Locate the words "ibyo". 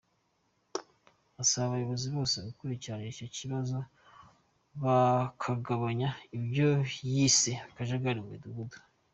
6.37-6.69